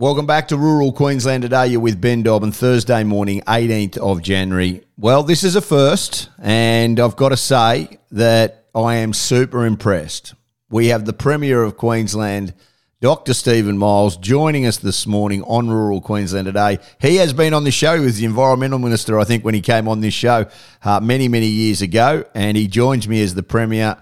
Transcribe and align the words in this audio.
Welcome 0.00 0.26
back 0.26 0.46
to 0.48 0.56
Rural 0.56 0.92
Queensland 0.92 1.42
today. 1.42 1.66
You're 1.66 1.80
with 1.80 2.00
Ben 2.00 2.22
Dobbin, 2.22 2.52
Thursday 2.52 3.02
morning, 3.02 3.40
18th 3.48 3.98
of 3.98 4.22
January. 4.22 4.84
Well, 4.96 5.24
this 5.24 5.42
is 5.42 5.56
a 5.56 5.60
first, 5.60 6.28
and 6.38 7.00
I've 7.00 7.16
got 7.16 7.30
to 7.30 7.36
say 7.36 7.98
that 8.12 8.66
I 8.76 8.94
am 8.98 9.12
super 9.12 9.66
impressed. 9.66 10.34
We 10.70 10.86
have 10.86 11.04
the 11.04 11.12
Premier 11.12 11.64
of 11.64 11.76
Queensland, 11.76 12.54
Dr. 13.00 13.34
Steven 13.34 13.76
Miles, 13.76 14.16
joining 14.16 14.66
us 14.66 14.76
this 14.76 15.04
morning 15.04 15.42
on 15.42 15.68
Rural 15.68 16.00
Queensland 16.00 16.46
today. 16.46 16.78
He 17.00 17.16
has 17.16 17.32
been 17.32 17.52
on 17.52 17.64
the 17.64 17.72
show 17.72 18.00
with 18.00 18.18
the 18.18 18.24
Environmental 18.24 18.78
Minister, 18.78 19.18
I 19.18 19.24
think, 19.24 19.44
when 19.44 19.54
he 19.54 19.60
came 19.60 19.88
on 19.88 20.00
this 20.00 20.14
show 20.14 20.46
uh, 20.84 21.00
many, 21.00 21.26
many 21.26 21.48
years 21.48 21.82
ago, 21.82 22.24
and 22.36 22.56
he 22.56 22.68
joins 22.68 23.08
me 23.08 23.20
as 23.20 23.34
the 23.34 23.42
Premier. 23.42 23.96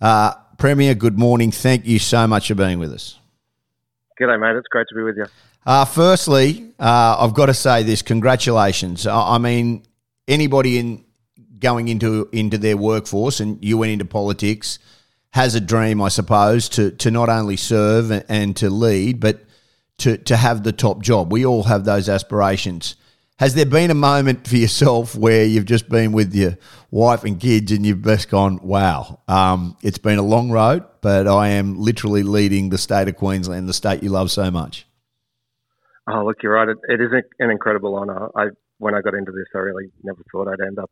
Uh, 0.00 0.34
Premier, 0.58 0.94
good 0.94 1.18
morning. 1.18 1.50
Thank 1.50 1.86
you 1.86 1.98
so 1.98 2.24
much 2.28 2.46
for 2.46 2.54
being 2.54 2.78
with 2.78 2.92
us. 2.92 3.18
G'day, 4.20 4.38
mate. 4.38 4.56
It's 4.56 4.68
great 4.68 4.86
to 4.90 4.94
be 4.94 5.02
with 5.02 5.16
you. 5.16 5.26
Uh, 5.66 5.84
firstly, 5.84 6.72
uh, 6.78 7.16
I've 7.18 7.34
got 7.34 7.46
to 7.46 7.54
say 7.54 7.82
this: 7.82 8.00
congratulations. 8.00 9.08
I, 9.08 9.34
I, 9.34 9.38
mean, 9.38 9.82
anybody 10.28 10.78
in 10.78 11.04
going 11.58 11.88
into 11.88 12.28
into 12.32 12.56
their 12.56 12.76
workforce, 12.76 13.40
and 13.40 13.62
you 13.64 13.76
went 13.76 13.90
into 13.90 14.04
politics, 14.04 14.78
has 15.30 15.56
a 15.56 15.60
dream, 15.60 16.00
I 16.00 16.10
suppose, 16.10 16.68
to 16.70 16.92
to 16.92 17.10
not 17.10 17.28
only 17.28 17.56
serve 17.56 18.12
and, 18.12 18.24
and 18.28 18.56
to 18.58 18.70
lead, 18.70 19.18
but 19.18 19.42
to 19.98 20.16
to 20.18 20.36
have 20.36 20.62
the 20.62 20.72
top 20.72 21.02
job. 21.02 21.32
We 21.32 21.44
all 21.44 21.64
have 21.64 21.84
those 21.84 22.08
aspirations. 22.08 22.94
Has 23.38 23.54
there 23.54 23.66
been 23.66 23.90
a 23.90 23.94
moment 23.94 24.46
for 24.46 24.56
yourself 24.56 25.16
where 25.16 25.44
you've 25.44 25.64
just 25.64 25.88
been 25.88 26.12
with 26.12 26.32
your 26.32 26.56
wife 26.92 27.24
and 27.24 27.40
kids 27.40 27.72
and 27.72 27.84
you've 27.84 28.02
just 28.02 28.28
gone, 28.28 28.60
wow, 28.62 29.20
um, 29.26 29.76
it's 29.82 29.98
been 29.98 30.18
a 30.18 30.22
long 30.22 30.52
road, 30.52 30.84
but 31.00 31.26
I 31.26 31.48
am 31.48 31.76
literally 31.76 32.22
leading 32.22 32.68
the 32.68 32.78
state 32.78 33.08
of 33.08 33.16
Queensland, 33.16 33.68
the 33.68 33.72
state 33.72 34.04
you 34.04 34.10
love 34.10 34.30
so 34.30 34.52
much? 34.52 34.86
Oh, 36.08 36.24
look, 36.24 36.44
you're 36.44 36.52
right. 36.52 36.68
it, 36.68 36.78
it 36.88 37.00
is 37.00 37.10
an 37.40 37.50
incredible 37.50 37.96
honour. 37.96 38.28
I 38.36 38.50
when 38.78 38.94
I 38.94 39.00
got 39.00 39.14
into 39.14 39.32
this, 39.32 39.46
I 39.54 39.58
really 39.58 39.90
never 40.04 40.22
thought 40.30 40.46
I'd 40.46 40.64
end 40.64 40.78
up, 40.78 40.90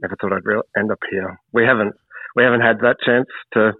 never 0.00 0.14
thought 0.20 0.32
I'd 0.32 0.44
re- 0.44 0.62
end 0.76 0.92
up 0.92 0.98
here. 1.10 1.40
We 1.52 1.64
haven't 1.64 1.94
we 2.36 2.44
haven't 2.44 2.60
had 2.60 2.78
that 2.80 2.96
chance 3.04 3.28
to 3.54 3.72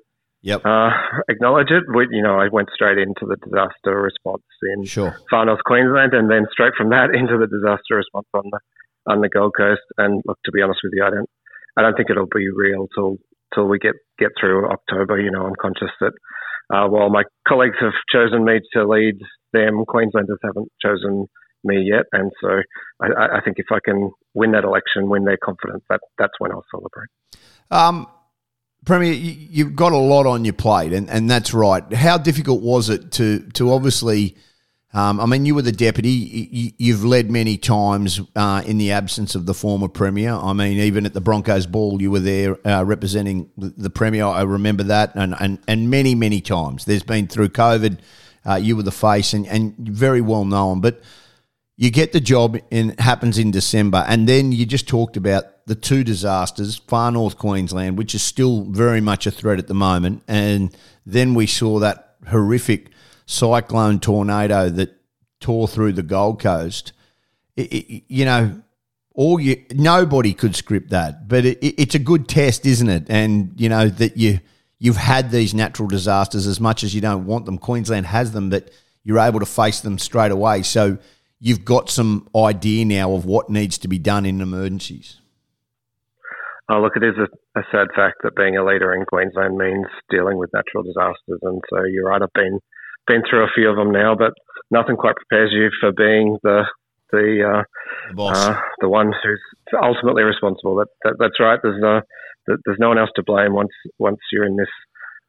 yep. 0.43 0.65
uh, 0.65 0.91
acknowledge 1.29 1.71
it. 1.71 1.85
We, 1.89 2.09
you 2.11 2.23
know, 2.23 2.39
I 2.39 2.49
went 2.51 2.69
straight 2.75 2.99
into 2.99 3.27
the 3.27 3.37
disaster 3.37 4.01
response 4.01 4.45
in 4.75 4.85
sure. 4.85 5.17
far 5.31 5.47
north 5.47 5.65
Queensland, 5.65 6.15
and 6.15 6.31
then 6.31 6.47
straight 6.53 6.75
from 6.77 6.91
that 6.91 7.11
into 7.15 7.39
the 7.39 7.47
disaster 7.47 7.97
response 7.97 8.29
on 8.35 8.45
the 8.51 8.61
on 9.07 9.21
the 9.21 9.29
Gold 9.29 9.55
Coast. 9.57 9.83
And 9.99 10.23
look, 10.27 10.39
to 10.45 10.53
be 10.53 10.63
honest 10.63 10.81
with 10.85 10.93
you, 10.95 11.05
I 11.05 11.11
don't 11.11 11.31
I 11.77 11.83
don't 11.83 11.97
think 11.97 12.11
it'll 12.11 12.27
be 12.27 12.49
real 12.51 12.89
till 12.95 13.17
till 13.55 13.69
we 13.69 13.79
get 13.79 13.95
get 14.19 14.31
through 14.39 14.69
October. 14.69 15.21
You 15.21 15.31
know, 15.31 15.47
I'm 15.47 15.59
conscious 15.61 15.93
that 16.01 16.13
uh, 16.73 16.89
while 16.89 17.11
my 17.11 17.25
colleagues 17.47 17.77
have 17.81 17.93
chosen 18.13 18.45
me 18.45 18.61
to 18.75 18.87
lead 18.87 19.17
them, 19.53 19.85
Queenslanders 19.87 20.39
haven't 20.43 20.71
chosen 20.81 21.27
me 21.65 21.89
yet, 21.89 22.07
and 22.13 22.33
so 22.41 22.49
I, 23.01 23.39
I 23.39 23.41
think 23.45 23.59
if 23.59 23.67
I 23.71 23.79
can 23.85 24.11
win 24.35 24.53
that 24.53 24.65
election, 24.65 25.09
win 25.09 25.25
their 25.25 25.39
confidence, 25.43 25.85
that 25.89 26.01
that's 26.19 26.33
when 26.39 26.51
I'll 26.51 26.65
celebrate. 26.71 27.09
Um, 27.71 28.07
Premier, 28.85 29.13
you've 29.13 29.77
got 29.77 29.93
a 29.93 29.97
lot 29.97 30.27
on 30.27 30.45
your 30.45 30.55
plate, 30.55 30.93
and, 30.93 31.09
and 31.09 31.31
that's 31.31 31.55
right. 31.55 31.93
How 31.93 32.19
difficult 32.19 32.63
was 32.63 32.91
it 32.91 33.13
to 33.13 33.41
to 33.51 33.73
obviously? 33.73 34.37
Um, 34.95 35.21
I 35.21 35.27
mean, 35.27 35.47
you 35.47 35.55
were 35.55 35.63
the 35.63 35.73
deputy. 35.73 36.75
You, 36.77 36.93
have 36.93 37.03
led 37.03 37.31
many 37.31 37.57
times 37.57 38.21
uh, 38.37 38.63
in 38.67 38.77
the 38.77 38.93
absence 38.93 39.35
of 39.35 39.47
the 39.47 39.55
former 39.55 39.89
premier. 39.89 40.33
I 40.33 40.53
mean, 40.53 40.79
even 40.81 41.07
at 41.07 41.15
the 41.15 41.21
Broncos 41.23 41.65
ball, 41.65 42.03
you 42.03 42.11
were 42.11 42.21
there 42.21 42.59
uh, 42.67 42.83
representing 42.83 43.49
the 43.57 43.89
premier. 43.89 44.27
I 44.27 44.43
remember 44.43 44.83
that, 44.83 45.15
and, 45.15 45.35
and 45.39 45.61
and 45.69 45.89
many 45.89 46.15
many 46.15 46.41
times. 46.41 46.85
There's 46.85 47.05
been 47.05 47.29
through 47.29 47.51
COVID, 47.51 48.01
uh, 48.45 48.57
you 48.57 48.77
were 48.77 48.83
the 48.83 48.91
face, 48.91 49.33
and 49.33 49.47
and 49.47 49.77
very 49.79 50.21
well 50.21 50.45
known. 50.45 50.81
But 50.81 51.01
you 51.77 51.91
get 51.91 52.13
the 52.13 52.21
job 52.21 52.59
and 52.71 52.99
happens 53.01 53.39
in 53.39 53.53
December, 53.53 54.05
and 54.09 54.29
then 54.29 54.51
you 54.51 54.67
just 54.67 54.89
talked 54.89 55.17
about 55.17 55.45
the 55.67 55.75
two 55.75 56.05
disasters, 56.05 56.77
far 56.77 57.11
north 57.13 57.39
Queensland, 57.39 57.97
which 57.97 58.15
is 58.15 58.23
still 58.23 58.65
very 58.65 59.01
much 59.01 59.27
a 59.27 59.31
threat 59.31 59.59
at 59.59 59.69
the 59.69 59.75
moment, 59.75 60.23
and 60.29 60.77
then 61.07 61.35
we 61.35 61.47
saw 61.47 61.79
that 61.79 62.17
horrific 62.29 62.91
cyclone 63.27 64.01
tornado 64.01 64.69
that 64.69 64.97
tore 65.41 65.69
through 65.69 65.93
the 65.93 66.03
Gold 66.03 66.41
Coast. 66.41 66.93
It, 67.57 67.73
it, 67.73 68.05
you 68.09 68.25
know, 68.25 68.63
all 69.15 69.39
you 69.39 69.63
nobody 69.73 70.33
could 70.33 70.57
script 70.57 70.91
that, 70.91 71.29
but 71.29 71.45
it, 71.45 71.59
it's 71.63 71.95
a 71.95 71.99
good 71.99 72.29
test, 72.29 72.65
isn't 72.67 72.89
it? 72.89 73.05
And 73.09 73.53
you 73.57 73.69
know 73.69 73.89
that 73.89 74.17
you 74.17 74.41
you've 74.79 74.97
had 74.97 75.31
these 75.31 75.55
natural 75.55 75.89
disasters 75.89 76.47
as 76.47 76.61
much 76.61 76.83
as 76.83 76.95
you 76.95 77.01
don't 77.01 77.27
want 77.27 77.47
them. 77.47 77.59
Queensland 77.59 78.07
has 78.07 78.33
them, 78.33 78.51
but 78.51 78.71
you're 79.05 79.19
able 79.19 79.41
to 79.41 79.47
face 79.47 79.81
them 79.81 79.99
straight 79.99 80.33
away. 80.33 80.63
So 80.63 80.99
you've 81.39 81.65
got 81.65 81.91
some 81.91 82.29
idea 82.35 82.85
now 82.85 83.13
of 83.13 83.25
what 83.25 83.51
needs 83.51 83.79
to 83.79 83.89
be 83.89 83.99
done 83.99 84.25
in 84.25 84.41
emergencies. 84.41 85.21
Oh, 86.69 86.81
look, 86.81 86.97
it 86.97 87.03
is 87.03 87.15
a, 87.19 87.59
a, 87.59 87.63
sad 87.73 87.89
fact 87.95 88.23
that 88.23 88.37
being 88.37 88.57
a 88.57 88.65
leader 88.65 88.95
in 88.95 89.05
Queensland 89.05 89.57
means 89.59 89.87
dealing 90.11 90.39
with 90.39 90.51
natural 90.55 90.85
disasters, 90.85 91.41
and 91.43 91.61
so 91.69 91.85
you're 91.85 92.09
right. 92.09 92.23
I've 92.23 92.33
been 92.35 92.61
been 93.07 93.23
through 93.29 93.45
a 93.45 93.55
few 93.55 93.69
of 93.69 93.77
them 93.77 93.91
now, 93.91 94.15
but 94.15 94.33
nothing 94.71 94.97
quite 94.97 95.17
prepares 95.17 95.51
you 95.53 95.71
for 95.81 95.93
being 95.93 96.39
the 96.43 96.63
the 97.11 97.43
uh, 97.43 97.63
the, 98.09 98.15
boss. 98.15 98.37
Uh, 98.37 98.61
the 98.81 98.89
one 98.89 99.13
who's 99.23 99.41
ultimately 99.83 100.23
responsible. 100.23 100.77
That, 100.77 100.89
that 101.05 101.15
that's 101.19 101.41
right. 101.41 101.59
There's 101.63 101.81
no 101.81 102.01
there's 102.47 102.79
no 102.79 102.89
one 102.89 102.99
else 102.99 103.11
to 103.17 103.23
blame 103.23 103.55
once 103.55 103.73
once 103.99 104.19
you're 104.31 104.47
in 104.47 104.57
this 104.57 104.71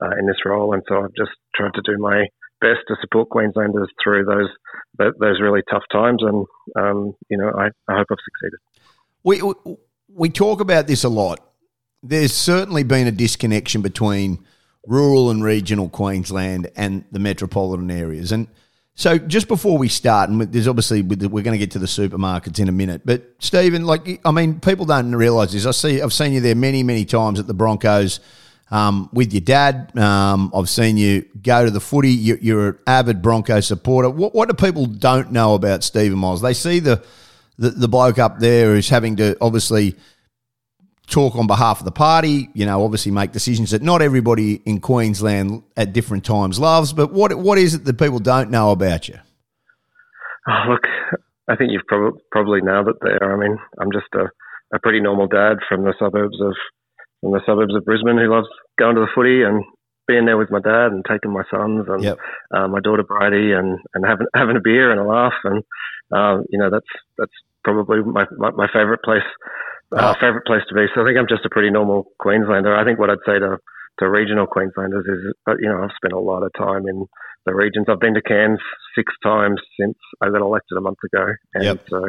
uh, 0.02 0.16
in 0.20 0.28
this 0.28 0.46
role, 0.46 0.74
and 0.74 0.84
so 0.88 1.04
I've 1.04 1.16
just 1.18 1.32
tried 1.56 1.74
to 1.74 1.82
do 1.84 1.98
my 1.98 2.26
best 2.62 2.82
to 2.88 2.96
support 3.02 3.30
Queenslanders 3.30 3.90
through 4.04 4.26
those 4.26 4.50
those 4.98 5.42
really 5.42 5.62
tough 5.70 5.84
times, 5.92 6.22
and 6.22 6.46
um, 6.80 7.14
you 7.30 7.38
know 7.38 7.50
I, 7.50 7.68
I 7.92 7.98
hope 7.98 8.08
I've 8.12 8.18
succeeded. 8.24 8.60
We 9.24 9.42
we 10.16 10.30
talk 10.30 10.62
about 10.62 10.88
this 10.88 11.04
a 11.04 11.10
lot. 11.10 11.40
There's 12.02 12.34
certainly 12.34 12.84
been 12.84 13.08
a 13.08 13.12
disconnection 13.12 13.82
between 13.82 14.46
rural 14.86 15.30
and 15.30 15.44
regional 15.44 15.90
Queensland 15.90 16.70
and 16.76 17.06
the 17.12 17.20
metropolitan 17.20 17.90
areas, 17.90 18.32
and 18.32 18.48
so 18.96 19.18
just 19.18 19.48
before 19.48 19.78
we 19.78 19.90
start, 19.90 20.30
and 20.30 20.42
there's 20.42 20.68
obviously 20.68 21.02
we're 21.02 21.42
going 21.42 21.54
to 21.54 21.58
get 21.58 21.72
to 21.72 21.80
the 21.80 21.88
supermarkets 21.88 22.60
in 22.60 22.70
a 22.70 22.72
minute, 22.72 23.02
but 23.04 23.24
Steven, 23.40 23.86
like 23.86 24.22
I 24.24 24.32
mean, 24.32 24.60
people 24.60 24.86
don't 24.86 25.16
realise 25.16 25.52
this. 25.52 25.66
I 25.66 25.72
see, 25.72 26.02
I've 26.02 26.14
seen 26.14 26.34
you 26.34 26.42
there 26.42 26.56
many, 26.56 26.84
many 26.84 27.04
times 27.04 27.40
at 27.40 27.48
the 27.48 27.56
Broncos 27.56 28.20
um, 28.70 29.10
with 29.12 29.34
your 29.34 29.42
dad. 29.42 29.98
Um, 29.98 30.52
I've 30.54 30.70
seen 30.70 30.98
you 30.98 31.26
go 31.42 31.66
to 31.66 31.72
the 31.72 31.80
footy. 31.80 32.12
You're, 32.12 32.38
you're 32.38 32.68
an 32.70 32.80
avid 32.86 33.22
Bronco 33.24 33.62
supporter. 33.62 34.12
What, 34.12 34.36
what, 34.36 34.48
do 34.48 34.54
people 34.54 34.86
don't 34.86 35.32
know 35.32 35.56
about 35.56 35.84
Steven 35.84 36.18
Miles? 36.18 36.42
They 36.42 36.54
see 36.54 36.80
the, 36.80 37.04
the, 37.58 37.70
the 37.70 37.88
bloke 37.88 38.20
up 38.20 38.40
there 38.40 38.74
who's 38.74 38.90
having 38.90 39.16
to 39.18 39.38
obviously 39.42 39.96
talk 41.08 41.36
on 41.36 41.48
behalf 41.48 41.80
of 41.80 41.86
the 41.86 41.92
party. 41.92 42.50
You 42.54 42.66
know, 42.66 42.84
obviously 42.84 43.12
make 43.12 43.32
decisions 43.32 43.72
that 43.72 43.82
not 43.82 44.02
everybody 44.02 44.56
in 44.66 44.80
Queensland 44.80 45.64
at 45.78 45.94
different 45.94 46.26
times 46.26 46.60
loves. 46.60 46.94
But 46.94 47.12
what 47.12 47.34
what 47.38 47.58
is 47.58 47.74
it 47.74 47.86
that 47.86 47.98
people 47.98 48.20
don't 48.20 48.50
know 48.50 48.72
about 48.72 49.08
you? 49.08 49.20
Oh, 50.48 50.72
look, 50.72 50.84
I 51.48 51.56
think 51.56 51.72
you've 51.72 51.88
prob- 51.88 52.20
probably 52.32 52.62
nailed 52.62 52.90
it 52.90 52.98
there. 53.02 53.34
I 53.34 53.38
mean, 53.38 53.58
I'm 53.80 53.92
just 53.92 54.08
a, 54.14 54.26
a 54.76 54.80
pretty 54.80 55.00
normal 55.00 55.28
dad 55.28 55.58
from 55.70 55.84
the 55.84 55.94
suburbs 56.00 56.38
of 56.42 56.54
from 57.22 57.32
the 57.32 57.42
suburbs 57.46 57.74
of 57.76 57.86
Brisbane 57.86 58.18
who 58.18 58.34
loves 58.34 58.48
going 58.78 58.96
to 58.96 59.02
the 59.02 59.08
footy 59.16 59.44
and 59.44 59.64
being 60.08 60.26
there 60.26 60.38
with 60.38 60.52
my 60.52 60.60
dad 60.60 60.92
and 60.92 61.06
taking 61.10 61.32
my 61.32 61.44
sons 61.50 61.86
and 61.88 62.04
yep. 62.04 62.18
uh, 62.54 62.68
my 62.68 62.80
daughter 62.80 63.04
Brady 63.04 63.54
and, 63.54 63.80
and 63.94 64.06
having 64.06 64.28
having 64.36 64.58
a 64.58 64.64
beer 64.64 64.92
and 64.92 65.00
a 65.00 65.04
laugh 65.04 65.34
and 65.44 65.64
uh, 66.12 66.44
you 66.50 66.60
know 66.60 66.70
that's 66.70 66.92
that's 67.18 67.34
probably 67.64 68.02
my 68.04 68.26
my, 68.38 68.52
my 68.52 68.68
favourite 68.74 69.02
place 69.04 69.24
uh, 69.96 70.14
favourite 70.20 70.46
place 70.46 70.64
to 70.70 70.76
be. 70.76 70.86
So 70.94 71.02
I 71.02 71.06
think 71.06 71.18
I'm 71.18 71.30
just 71.30 71.46
a 71.46 71.50
pretty 71.50 71.70
normal 71.70 72.06
Queenslander. 72.20 72.76
I 72.76 72.84
think 72.84 73.00
what 73.00 73.10
I'd 73.10 73.26
say 73.26 73.40
to 73.40 73.58
to 74.00 74.10
regional 74.10 74.48
Queenslanders 74.48 75.06
is, 75.06 75.34
uh, 75.48 75.54
you 75.60 75.70
know, 75.70 75.84
I've 75.84 75.96
spent 75.96 76.14
a 76.14 76.20
lot 76.20 76.42
of 76.42 76.52
time 76.58 76.88
in 76.88 77.06
the 77.46 77.54
regions. 77.54 77.86
I've 77.88 78.00
been 78.00 78.16
to 78.16 78.22
Cairns 78.22 78.60
six 78.96 79.14
times 79.22 79.62
since 79.80 79.98
I 80.20 80.30
got 80.30 80.42
elected 80.42 80.78
a 80.78 80.82
month 80.82 80.98
ago, 81.06 81.28
and 81.54 81.64
yep. 81.64 81.86
so 81.90 82.04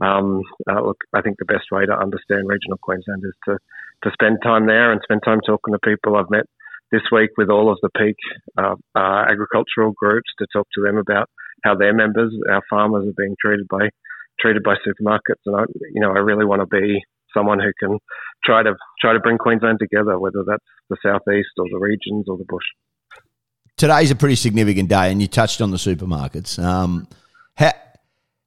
um, 0.00 0.42
uh, 0.70 0.80
look, 0.82 0.98
I 1.14 1.22
think 1.22 1.38
the 1.38 1.52
best 1.52 1.66
way 1.72 1.84
to 1.86 1.92
understand 1.92 2.46
regional 2.46 2.78
Queensland 2.80 3.22
is 3.24 3.34
to 3.46 3.58
to 4.04 4.10
spend 4.12 4.38
time 4.42 4.66
there 4.66 4.92
and 4.92 5.00
spend 5.02 5.22
time 5.24 5.40
talking 5.40 5.72
to 5.72 5.80
people. 5.82 6.16
I've 6.16 6.30
met 6.30 6.46
this 6.92 7.02
week 7.10 7.30
with 7.36 7.50
all 7.50 7.70
of 7.70 7.78
the 7.82 7.90
peak 7.96 8.16
uh, 8.58 8.74
uh, 8.94 9.24
agricultural 9.28 9.92
groups 9.96 10.30
to 10.38 10.46
talk 10.52 10.66
to 10.74 10.82
them 10.82 10.96
about 10.96 11.28
how 11.64 11.74
their 11.74 11.94
members, 11.94 12.32
our 12.50 12.62
farmers, 12.68 13.08
are 13.08 13.14
being 13.16 13.36
treated 13.40 13.66
by 13.68 13.88
treated 14.40 14.62
by 14.62 14.74
supermarkets. 14.86 15.42
And 15.46 15.56
I, 15.56 15.64
you 15.94 16.00
know, 16.00 16.10
I 16.10 16.18
really 16.18 16.44
want 16.44 16.60
to 16.60 16.66
be 16.66 17.00
someone 17.34 17.58
who 17.58 17.72
can 17.78 17.98
try 18.44 18.62
to 18.62 18.74
try 19.00 19.12
to 19.12 19.20
bring 19.20 19.38
Queensland 19.38 19.78
together, 19.80 20.18
whether 20.18 20.44
that's 20.46 20.64
the 20.90 20.96
southeast 21.02 21.48
or 21.58 21.66
the 21.70 21.78
regions 21.78 22.26
or 22.28 22.36
the 22.36 22.44
bush. 22.48 22.64
Today's 23.76 24.10
a 24.10 24.16
pretty 24.16 24.36
significant 24.36 24.88
day, 24.88 25.10
and 25.10 25.20
you 25.20 25.28
touched 25.28 25.60
on 25.60 25.70
the 25.70 25.76
supermarkets. 25.76 26.62
Um, 26.62 27.08
how 27.56 27.72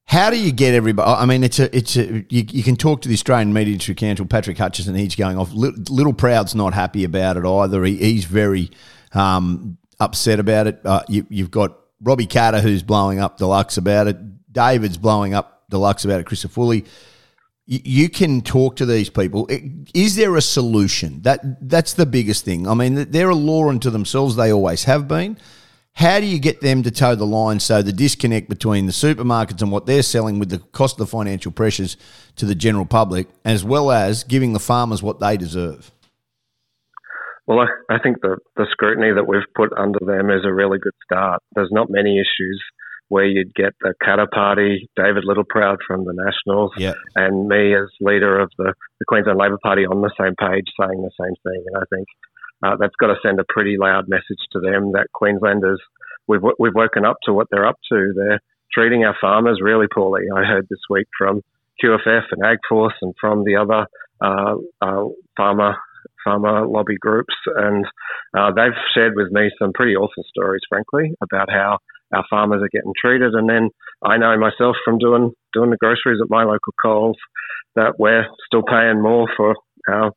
how 0.10 0.32
do 0.32 0.42
you 0.42 0.52
get 0.52 0.74
everybody? 0.74 1.08
I 1.08 1.28
mean, 1.28 1.44
it's 1.44 1.60
a, 1.60 1.76
it's 1.76 1.96
a, 1.96 2.26
you, 2.30 2.44
you 2.50 2.64
can 2.64 2.76
talk 2.76 3.04
to 3.04 3.08
the 3.08 3.14
Australian 3.14 3.54
Meat 3.54 3.68
Industry 3.68 3.94
Council, 3.94 4.26
Patrick 4.26 4.58
Hutchinson, 4.58 4.96
he's 4.96 5.16
going 5.16 5.38
off. 5.38 5.52
Littleproud's 5.52 6.56
not 6.56 6.74
happy 6.74 7.04
about 7.04 7.38
it 7.38 7.46
either. 7.46 7.84
He, 7.84 7.96
he's 7.98 8.26
very 8.26 8.72
um, 9.14 9.78
upset 10.00 10.40
about 10.40 10.66
it. 10.66 10.82
Uh, 10.84 11.04
you, 11.08 11.28
have 11.38 11.52
got 11.52 11.78
Robbie 12.02 12.26
Katter, 12.26 12.60
who's 12.60 12.82
blowing 12.82 13.20
up 13.20 13.38
deluxe 13.38 13.78
about 13.78 14.08
it. 14.08 14.52
David's 14.52 14.98
blowing 14.98 15.36
up 15.36 15.70
deluxe 15.70 16.06
about 16.06 16.22
it. 16.22 16.26
Christopher 16.26 16.54
Foley. 16.54 16.86
You 17.68 18.10
can 18.10 18.42
talk 18.42 18.78
to 18.78 18.88
these 18.88 19.12
people. 19.12 19.48
Is 19.94 20.16
there 20.16 20.36
a 20.36 20.42
solution? 20.42 21.22
That 21.22 21.70
that's 21.70 21.94
the 21.94 22.08
biggest 22.08 22.44
thing. 22.44 22.68
I 22.68 22.74
mean, 22.74 23.12
they're 23.12 23.30
a 23.30 23.36
law 23.36 23.70
unto 23.70 23.92
themselves. 23.92 24.36
They 24.36 24.52
always 24.52 24.86
have 24.86 25.08
been. 25.08 25.38
How 25.94 26.20
do 26.20 26.26
you 26.26 26.40
get 26.40 26.62
them 26.62 26.82
to 26.84 26.92
toe 26.92 27.16
the 27.16 27.26
line 27.26 27.60
so 27.60 27.82
the 27.82 27.92
disconnect 27.92 28.48
between 28.48 28.86
the 28.86 28.94
supermarkets 28.94 29.62
and 29.62 29.72
what 29.72 29.86
they're 29.86 30.04
selling 30.04 30.40
with 30.40 30.50
the 30.50 30.60
cost 30.60 30.96
of 30.96 31.00
the 31.00 31.08
financial 31.08 31.52
pressures 31.52 31.98
to 32.38 32.46
the 32.46 32.56
general 32.56 32.86
public, 32.86 33.28
as 33.44 33.64
well 33.64 33.92
as 33.92 34.24
giving 34.24 34.54
the 34.54 34.60
farmers 34.60 35.04
what 35.04 35.20
they 35.20 35.36
deserve? 35.36 35.92
Well, 37.48 37.60
I, 37.60 37.96
I 37.96 38.00
think 38.00 38.22
the, 38.22 38.38
the 38.56 38.68
scrutiny 38.72 39.12
that 39.12 39.28
we've 39.28 39.42
put 39.56 39.74
under 39.76 40.00
them 40.00 40.30
is 40.30 40.46
a 40.46 40.54
really 40.54 40.78
good 40.78 40.94
start. 41.04 41.42
There's 41.56 41.72
not 41.72 41.88
many 41.90 42.20
issues 42.20 42.64
where 43.10 43.26
you'd 43.26 43.54
get 43.56 43.74
the 43.82 43.94
Katter 44.04 44.30
Party, 44.30 44.88
David 44.96 45.24
Littleproud 45.26 45.78
from 45.86 46.06
the 46.06 46.14
Nationals, 46.14 46.72
yep. 46.78 46.96
and 47.16 47.48
me 47.48 47.76
as 47.76 47.90
leader 48.00 48.40
of 48.40 48.52
the, 48.58 48.74
the 49.00 49.06
Queensland 49.08 49.40
Labor 49.40 49.58
Party 49.64 49.86
on 49.86 50.02
the 50.02 50.12
same 50.20 50.36
page 50.40 50.68
saying 50.80 51.02
the 51.02 51.12
same 51.20 51.34
thing. 51.44 51.64
And 51.74 51.78
I 51.78 51.86
think 51.94 52.08
uh, 52.64 52.76
that's 52.80 52.96
got 53.00 53.08
to 53.08 53.16
send 53.24 53.40
a 53.40 53.46
pretty 53.48 53.78
loud 53.78 54.08
message 54.08 54.42
to 54.52 54.60
them 54.60 54.92
that 54.94 55.08
Queenslanders 55.14 55.80
we've 56.28 56.42
we've 56.58 56.76
woken 56.76 57.06
up 57.06 57.18
to 57.24 57.34
what 57.34 57.48
they're 57.52 57.68
up 57.68 57.80
to. 57.92 58.14
They're 58.16 58.40
treating 58.72 59.04
our 59.04 59.16
farmers 59.20 59.60
really 59.62 59.88
poorly. 59.94 60.28
I 60.34 60.44
heard 60.44 60.68
this 60.70 60.80
week 60.90 61.08
from 61.18 61.42
QFF 61.84 62.24
and 62.32 62.44
AgForce 62.44 62.94
and 63.02 63.14
from 63.20 63.44
the 63.44 63.56
other 63.56 63.88
uh, 64.22 64.56
uh, 64.82 65.06
farmer 65.36 65.76
farmer 66.24 66.68
lobby 66.68 66.98
groups, 67.00 67.34
and 67.56 67.86
uh, 68.38 68.52
they've 68.52 68.78
shared 68.94 69.14
with 69.16 69.32
me 69.32 69.50
some 69.58 69.74
pretty 69.74 69.96
awful 69.96 70.24
stories, 70.30 70.62
frankly, 70.70 71.14
about 71.22 71.50
how 71.50 71.80
our 72.14 72.26
farmers 72.30 72.62
are 72.62 72.70
getting 72.72 72.94
treated. 73.00 73.34
And 73.34 73.50
then 73.50 73.70
I 74.04 74.18
know 74.18 74.38
myself 74.38 74.76
from 74.84 74.98
doing 74.98 75.32
doing 75.54 75.70
the 75.70 75.78
groceries 75.78 76.20
at 76.22 76.30
my 76.30 76.44
local 76.44 76.74
Coles 76.82 77.18
that 77.76 78.00
we're 78.00 78.26
still 78.46 78.64
paying 78.64 79.02
more 79.02 79.28
for 79.38 79.56
our 79.88 80.12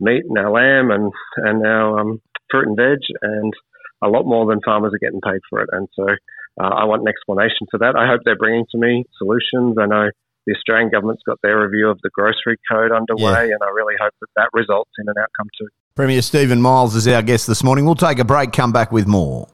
meat 0.00 0.24
and 0.28 0.38
our 0.38 0.50
lamb 0.50 0.90
and 0.90 1.12
and 1.36 1.66
our 1.66 2.00
um, 2.00 2.20
fruit 2.50 2.68
and 2.68 2.76
veg, 2.76 3.00
and 3.22 3.52
a 4.02 4.08
lot 4.08 4.24
more 4.24 4.46
than 4.46 4.60
farmers 4.64 4.92
are 4.94 5.04
getting 5.04 5.20
paid 5.20 5.40
for 5.50 5.60
it. 5.60 5.68
And 5.72 5.88
so 5.94 6.06
uh, 6.60 6.74
I 6.74 6.84
want 6.84 7.02
an 7.02 7.08
explanation 7.08 7.66
for 7.70 7.78
that. 7.78 7.96
I 7.96 8.06
hope 8.06 8.22
they're 8.24 8.36
bringing 8.36 8.66
to 8.72 8.78
me 8.78 9.04
solutions. 9.18 9.76
I 9.80 9.86
know 9.86 10.10
the 10.46 10.54
Australian 10.56 10.90
government's 10.90 11.22
got 11.26 11.38
their 11.42 11.60
review 11.60 11.88
of 11.88 11.98
the 12.02 12.10
grocery 12.12 12.56
code 12.70 12.90
underway, 12.90 13.48
yeah. 13.48 13.54
and 13.54 13.62
I 13.62 13.68
really 13.68 13.94
hope 14.00 14.14
that 14.20 14.28
that 14.36 14.48
results 14.52 14.90
in 14.98 15.08
an 15.08 15.14
outcome 15.20 15.48
too. 15.58 15.68
Premier 15.94 16.22
Steven 16.22 16.62
Miles 16.62 16.94
is 16.94 17.06
our 17.06 17.22
guest 17.22 17.46
this 17.46 17.62
morning. 17.62 17.84
We'll 17.84 17.96
take 17.96 18.18
a 18.18 18.24
break, 18.24 18.52
come 18.52 18.72
back 18.72 18.90
with 18.90 19.06
more. 19.06 19.46